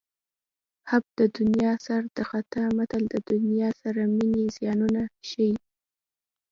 حب 0.89 1.03
د 1.19 1.21
دنیا 1.37 1.71
سر 1.85 2.01
د 2.17 2.19
خطا 2.29 2.63
متل 2.77 3.03
د 3.13 3.15
دنیا 3.31 3.69
سره 3.81 4.01
مینې 4.15 4.45
زیانونه 4.55 5.01
ښيي 5.29 5.53